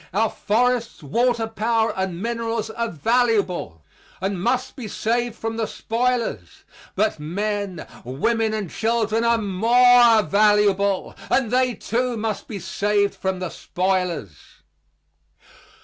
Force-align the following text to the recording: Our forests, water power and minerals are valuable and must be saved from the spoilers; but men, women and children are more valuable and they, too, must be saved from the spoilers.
Our 0.15 0.31
forests, 0.31 1.03
water 1.03 1.45
power 1.45 1.93
and 1.95 2.19
minerals 2.23 2.71
are 2.71 2.89
valuable 2.89 3.83
and 4.19 4.41
must 4.41 4.75
be 4.75 4.87
saved 4.87 5.35
from 5.35 5.57
the 5.57 5.67
spoilers; 5.67 6.63
but 6.95 7.19
men, 7.19 7.85
women 8.03 8.51
and 8.51 8.71
children 8.71 9.23
are 9.23 9.37
more 9.37 10.23
valuable 10.23 11.15
and 11.29 11.51
they, 11.51 11.75
too, 11.75 12.17
must 12.17 12.47
be 12.47 12.57
saved 12.57 13.13
from 13.13 13.37
the 13.37 13.49
spoilers. 13.49 14.63